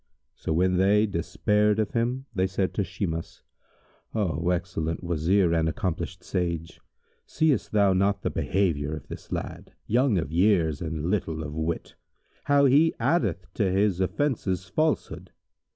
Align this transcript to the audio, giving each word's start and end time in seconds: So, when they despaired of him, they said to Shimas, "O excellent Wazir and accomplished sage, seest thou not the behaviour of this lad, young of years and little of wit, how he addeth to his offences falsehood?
So, 0.33 0.51
when 0.51 0.77
they 0.77 1.05
despaired 1.05 1.77
of 1.77 1.91
him, 1.91 2.25
they 2.33 2.47
said 2.47 2.73
to 2.73 2.83
Shimas, 2.83 3.43
"O 4.15 4.49
excellent 4.49 5.03
Wazir 5.03 5.53
and 5.53 5.69
accomplished 5.69 6.23
sage, 6.23 6.81
seest 7.27 7.71
thou 7.71 7.93
not 7.93 8.23
the 8.23 8.31
behaviour 8.31 8.95
of 8.95 9.07
this 9.09 9.31
lad, 9.31 9.73
young 9.85 10.17
of 10.17 10.31
years 10.31 10.81
and 10.81 11.11
little 11.11 11.43
of 11.43 11.53
wit, 11.53 11.93
how 12.45 12.65
he 12.65 12.95
addeth 12.99 13.45
to 13.53 13.71
his 13.71 13.99
offences 14.01 14.65
falsehood? 14.67 15.29